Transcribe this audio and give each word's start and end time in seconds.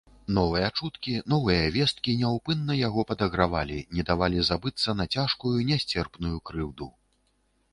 Новыя 0.35 0.69
чуткі, 0.77 1.11
новыя 1.33 1.65
весткі 1.75 2.15
няўпынна 2.21 2.77
яго 2.79 3.05
падагравалі, 3.11 3.77
не 3.99 4.07
давалі 4.09 4.39
забыцца 4.49 4.97
на 5.03 5.07
цяжкую, 5.17 5.55
нясцерпную 5.69 6.33
крыўду. 6.51 6.91